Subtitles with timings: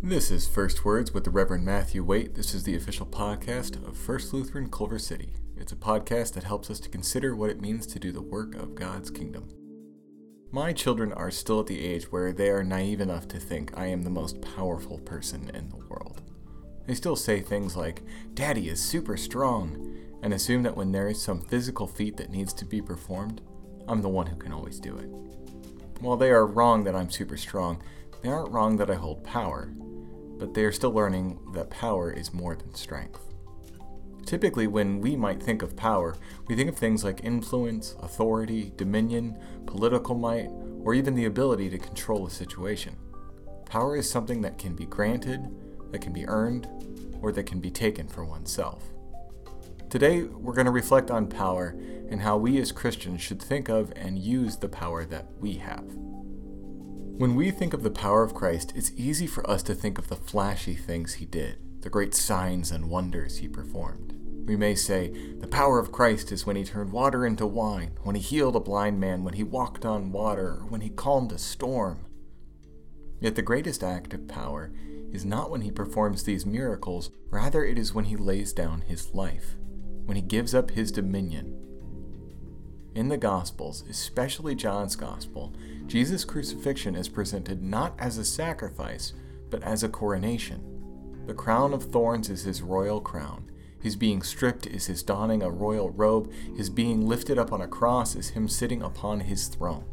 [0.00, 2.36] This is First Words with the Reverend Matthew Waite.
[2.36, 5.34] This is the official podcast of First Lutheran Culver City.
[5.56, 8.54] It's a podcast that helps us to consider what it means to do the work
[8.54, 9.48] of God's kingdom.
[10.52, 13.86] My children are still at the age where they are naive enough to think I
[13.86, 16.22] am the most powerful person in the world.
[16.86, 18.02] They still say things like,
[18.34, 22.52] Daddy is super strong, and assume that when there is some physical feat that needs
[22.54, 23.40] to be performed,
[23.88, 25.10] I'm the one who can always do it.
[26.00, 27.82] While they are wrong that I'm super strong,
[28.22, 29.72] they aren't wrong that I hold power,
[30.38, 33.20] but they are still learning that power is more than strength.
[34.26, 36.14] Typically, when we might think of power,
[36.48, 40.50] we think of things like influence, authority, dominion, political might,
[40.82, 42.94] or even the ability to control a situation.
[43.64, 45.48] Power is something that can be granted,
[45.92, 46.68] that can be earned,
[47.22, 48.84] or that can be taken for oneself.
[49.90, 51.74] Today, we're going to reflect on power
[52.10, 55.84] and how we as Christians should think of and use the power that we have.
[57.18, 60.06] When we think of the power of Christ, it's easy for us to think of
[60.06, 64.14] the flashy things he did, the great signs and wonders he performed.
[64.46, 65.08] We may say,
[65.40, 68.60] the power of Christ is when he turned water into wine, when he healed a
[68.60, 72.06] blind man, when he walked on water, or when he calmed a storm.
[73.20, 74.70] Yet the greatest act of power
[75.10, 79.12] is not when he performs these miracles, rather, it is when he lays down his
[79.12, 79.56] life,
[80.04, 81.57] when he gives up his dominion,
[82.98, 85.54] in the Gospels, especially John's Gospel,
[85.86, 89.12] Jesus' crucifixion is presented not as a sacrifice,
[89.50, 90.64] but as a coronation.
[91.24, 93.52] The crown of thorns is his royal crown.
[93.80, 96.32] His being stripped is his donning a royal robe.
[96.56, 99.84] His being lifted up on a cross is him sitting upon his throne.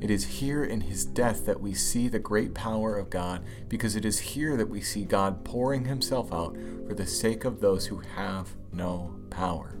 [0.00, 3.96] It is here in his death that we see the great power of God, because
[3.96, 7.84] it is here that we see God pouring himself out for the sake of those
[7.84, 9.76] who have no power.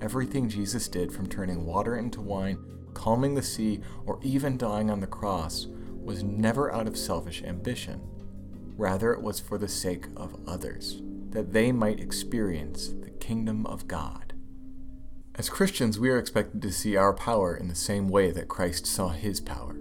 [0.00, 2.58] Everything Jesus did, from turning water into wine,
[2.94, 8.00] calming the sea, or even dying on the cross, was never out of selfish ambition.
[8.76, 13.88] Rather, it was for the sake of others, that they might experience the kingdom of
[13.88, 14.34] God.
[15.34, 18.86] As Christians, we are expected to see our power in the same way that Christ
[18.86, 19.76] saw his power.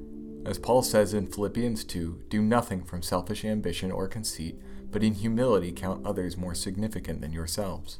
[0.46, 4.60] As Paul says in Philippians 2, do nothing from selfish ambition or conceit,
[4.92, 8.00] but in humility count others more significant than yourselves.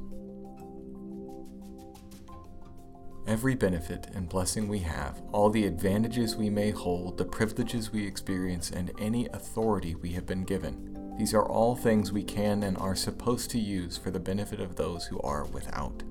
[3.31, 8.05] Every benefit and blessing we have, all the advantages we may hold, the privileges we
[8.05, 12.77] experience, and any authority we have been given, these are all things we can and
[12.77, 16.03] are supposed to use for the benefit of those who are without.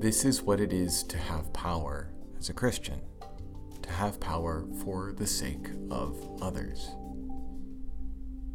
[0.00, 2.08] This is what it is to have power
[2.38, 3.02] as a Christian,
[3.82, 6.88] to have power for the sake of others.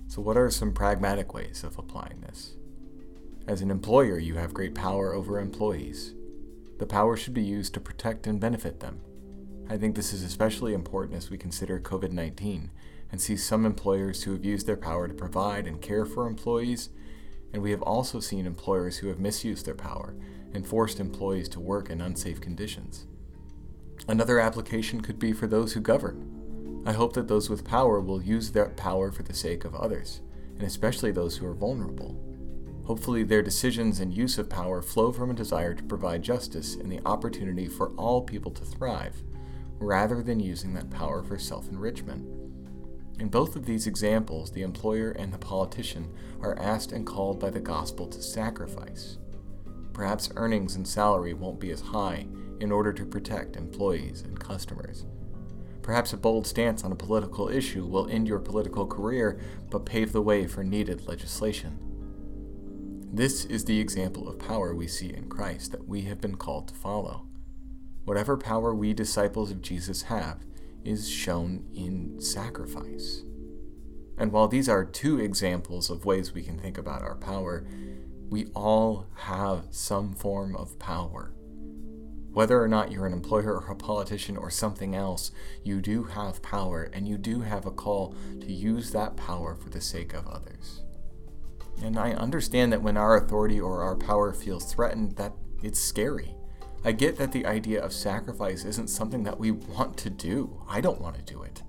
[0.08, 2.56] So, what are some pragmatic ways of applying this?
[3.48, 6.16] As an employer, you have great power over employees.
[6.80, 9.02] The power should be used to protect and benefit them.
[9.70, 12.72] I think this is especially important as we consider COVID 19
[13.12, 16.90] and see some employers who have used their power to provide and care for employees,
[17.54, 20.16] and we have also seen employers who have misused their power
[20.54, 23.06] and forced employees to work in unsafe conditions.
[24.08, 26.84] Another application could be for those who govern.
[26.86, 30.22] I hope that those with power will use their power for the sake of others,
[30.56, 32.29] and especially those who are vulnerable.
[32.90, 36.92] Hopefully, their decisions and use of power flow from a desire to provide justice and
[36.92, 39.22] the opportunity for all people to thrive,
[39.78, 42.28] rather than using that power for self enrichment.
[43.20, 46.12] In both of these examples, the employer and the politician
[46.42, 49.20] are asked and called by the gospel to sacrifice.
[49.94, 52.26] Perhaps earnings and salary won't be as high
[52.60, 55.06] in order to protect employees and customers.
[55.84, 60.12] Perhaps a bold stance on a political issue will end your political career but pave
[60.12, 61.89] the way for needed legislation.
[63.20, 66.70] This is the example of power we see in Christ that we have been called
[66.70, 67.26] to follow.
[68.06, 70.46] Whatever power we disciples of Jesus have
[70.86, 73.24] is shown in sacrifice.
[74.18, 77.68] And while these are two examples of ways we can think about our power,
[78.30, 81.34] we all have some form of power.
[82.32, 86.42] Whether or not you're an employer or a politician or something else, you do have
[86.42, 90.26] power and you do have a call to use that power for the sake of
[90.26, 90.84] others.
[91.84, 95.34] And I understand that when our authority or our power feels threatened, that
[95.64, 96.36] it's scary.
[96.84, 100.64] I get that the idea of sacrifice isn't something that we want to do.
[100.68, 101.62] I don't want to do it.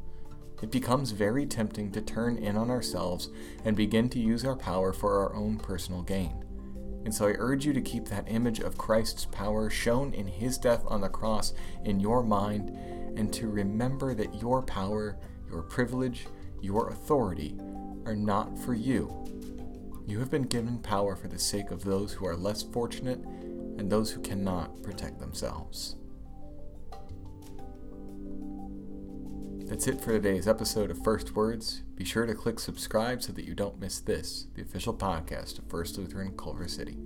[0.62, 3.30] it becomes very tempting to turn in on ourselves
[3.64, 6.44] and begin to use our power for our own personal gain.
[7.04, 10.58] And so I urge you to keep that image of Christ's power shown in his
[10.58, 11.54] death on the cross
[11.84, 12.76] in your mind
[13.16, 15.16] and to remember that your power,
[15.50, 16.26] your privilege,
[16.60, 17.58] your authority
[18.04, 19.39] are not for you.
[20.06, 23.20] You have been given power for the sake of those who are less fortunate
[23.78, 25.96] and those who cannot protect themselves.
[29.66, 31.82] That's it for today's episode of First Words.
[31.94, 35.70] Be sure to click subscribe so that you don't miss this, the official podcast of
[35.70, 36.98] First Lutheran Culver City.